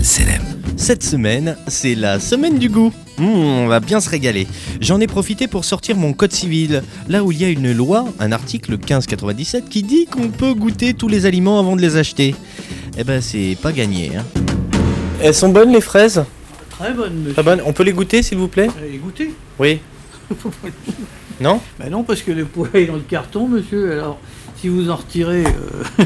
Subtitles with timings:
[0.00, 0.42] Pascal Selem.
[0.76, 2.92] Cette semaine, c'est la semaine du goût.
[3.18, 4.46] Mmh, on va bien se régaler.
[4.80, 8.06] J'en ai profité pour sortir mon code civil, là où il y a une loi,
[8.18, 12.34] un article 1597, qui dit qu'on peut goûter tous les aliments avant de les acheter.
[12.96, 14.12] Eh ben, c'est pas gagné.
[14.16, 14.24] Hein.
[15.22, 16.24] Elles sont bonnes les fraises?
[16.70, 17.34] Très bonne, monsieur.
[17.34, 17.60] Très bonnes.
[17.66, 18.68] On peut les goûter, s'il vous plaît?
[18.78, 19.34] Allez, goûtez.
[19.58, 19.80] Oui.
[21.40, 23.92] Non Bah non, parce que le poids est dans le carton, monsieur.
[23.92, 24.18] Alors,
[24.56, 25.42] si vous en retirez...
[25.44, 26.04] euh,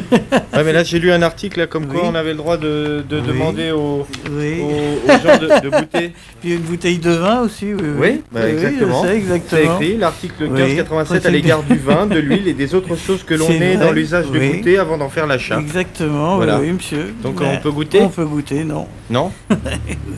[0.54, 3.04] Ouais, mais là, j'ai lu un article là, comme quoi on avait le droit de,
[3.08, 3.26] de Oui.
[3.26, 4.60] demander aux, oui.
[4.60, 6.12] aux- aux gens de, de goûter.
[6.40, 7.82] Puis une bouteille de vin aussi, oui.
[7.98, 9.02] Oui, bah, exactement.
[9.02, 9.74] sais, C'est exactement.
[9.80, 10.50] écrit l'article Oui.
[10.50, 13.90] 1587 à l'égard du vin, de l'huile et des autres choses que l'on vrai, dans
[13.90, 15.58] l'usage de goûter avant d'en faire l'achat.
[15.58, 16.60] Exactement, Voilà.
[16.60, 17.12] oui, monsieur.
[17.24, 18.86] Donc on peut goûter On peut goûter, non.
[19.10, 19.32] Non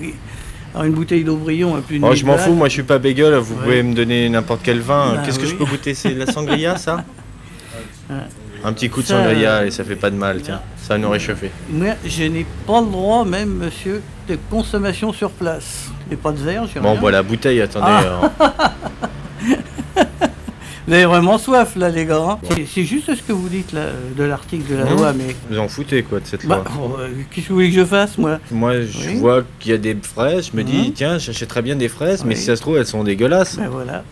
[0.01, 0.15] oui.
[0.77, 2.83] Alors une bouteille d'Aubryon à plus de Oh, 1000 je m'en fous, moi je suis
[2.83, 3.63] pas bagel, vous Ouais.
[3.63, 5.15] pouvez me donner n'importe quel vin.
[5.15, 5.95] Bah Qu'est-ce que je peux goûter?
[5.95, 7.03] C'est de la sangria ça?
[8.09, 8.17] Ouais.
[8.63, 10.61] Un petit coup de Ça, sangria euh, et ça fait pas de mal, tiens.
[10.81, 11.51] Ça va nous réchauffer.
[11.71, 15.89] Moi, je n'ai pas le droit, même, monsieur, de consommation sur place.
[16.13, 17.01] Et pas de verre, j'ai Bon, rien.
[17.01, 17.87] bois la bouteille, attendez.
[17.89, 18.03] Ah.
[18.41, 18.49] euh,
[20.87, 22.23] Vous avez vraiment soif, là, les gars.
[22.29, 22.39] hein.
[22.51, 24.97] C'est- C'est juste ce que vous dites, là, de l'article de la Mmh.
[24.97, 25.35] loi, mais...
[25.51, 27.77] vous en foutez quoi de cette Bah, loi oh, euh, qu'est-ce que vous voulez que
[27.77, 28.39] je fasse, moi?
[28.53, 29.15] Moi je Oui.
[29.17, 30.93] vois qu'il y a des fraises, je me dis Mhm.
[30.93, 32.41] tiens, j'achèterais bien des fraises, mais Oui.
[32.41, 33.57] si ça se trouve elles sont dégueulasses.
[33.57, 34.05] Ben voilà.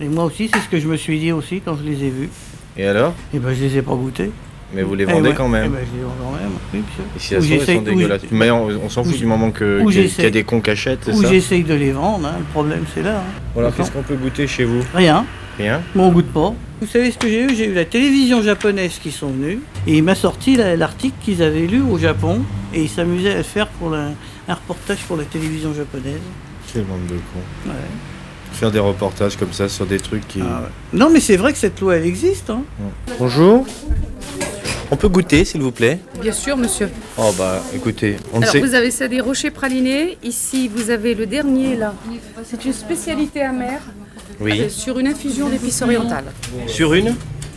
[0.00, 2.10] Et moi aussi, c'est ce que je me suis dit aussi quand je les ai
[2.10, 2.28] vus.
[2.76, 3.14] Et alors?
[3.34, 4.30] Et ben, je les ai pas goûtés.
[4.74, 5.34] Mais vous les Eh vendez ouais.
[5.34, 5.72] quand Eh même.
[5.72, 7.04] ben, je les vends quand même, oui, monsieur.
[7.16, 8.20] Et si ça Ou se trouve elles j'essaye- sont dégueulasses.
[8.30, 10.24] Mais on, on s'en fout ou- du moment que- ou qu'il y, a- j'essaye- qu'il
[10.24, 11.28] y a des cons cachettes, c'est Ou ça?
[11.30, 13.16] j'essaye de les vendre, hein, le problème c'est là.
[13.20, 13.40] hein.
[13.54, 14.80] Voilà, qu'est-ce qu'on peut goûter chez vous?
[14.94, 15.24] Rien,
[15.58, 16.54] Rien mais on goûte pas.
[16.80, 17.54] Vous savez ce que j'ai eu?
[17.54, 21.42] J'ai eu la télévision japonaise qui sont venus et il m'a sorti la- l'article qu'ils
[21.42, 22.42] avaient lu au Japon
[22.72, 24.10] et ils s'amusaient à le faire pour la-
[24.48, 26.20] un reportage pour la télévision japonaise.
[26.72, 27.70] Quel bande de cons.
[27.70, 27.74] Ouais.
[28.52, 30.40] Faire des reportages comme ça sur des trucs qui...
[30.40, 30.68] Ah ouais.
[30.98, 32.50] Non mais c'est vrai que cette loi elle existe.
[32.50, 32.62] Hein.
[33.18, 33.66] Bonjour
[34.90, 35.98] On peut goûter s'il vous plaît?
[36.22, 36.88] Bien sûr, monsieur.
[37.18, 38.60] Oh bah écoutez, on ne Alors, sait...
[38.60, 40.16] vous avez ça des rochers pralinés.
[40.22, 41.92] Ici, vous avez le dernier, là.
[42.44, 43.82] C'est une spécialité amère
[44.40, 44.52] Oui.
[44.52, 46.24] avec- sur une infusion d'épices orientales.
[46.66, 47.14] Sur une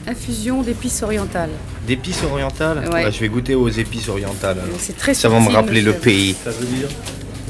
[0.08, 1.52] Infusion d'épices orientales.
[1.86, 3.04] D'épices orientales Ouais.
[3.06, 4.58] Ah, Je vais goûter aux épices orientales.
[4.64, 4.76] alors.
[4.80, 6.36] C'est très Ça va me rappeler le pays.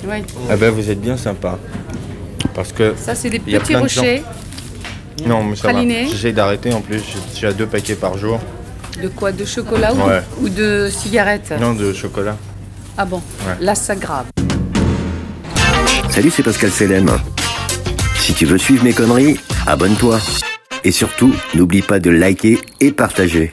[0.05, 0.23] Ouais.
[0.49, 1.57] Ah ben vous êtes bien sympa.
[2.53, 2.93] Parce que...
[2.97, 4.23] Ça, c'est des petits de rochers.
[5.25, 5.81] Non mais ça va.
[5.81, 8.39] J'essaie d'arrêter en plus, j'ai déjà deux paquets par jour.
[9.01, 9.31] De quoi?
[9.31, 10.21] De chocolat ou, Ouais.
[10.41, 12.35] ou de cigarettes Non de chocolat.
[12.97, 13.55] Ah bon Ouais.
[13.61, 14.25] Là, ça grave.
[16.09, 17.09] Salut, c'est Pascal Selem.
[18.21, 20.19] Si tu veux suivre mes conneries, abonne-toi.
[20.83, 23.51] Et surtout, n'oublie pas de liker et partager.